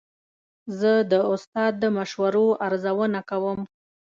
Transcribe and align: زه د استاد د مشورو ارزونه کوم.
زه 0.79 0.91
د 1.11 1.13
استاد 1.33 1.71
د 1.83 1.85
مشورو 1.97 2.45
ارزونه 2.67 3.19
کوم. 3.29 3.59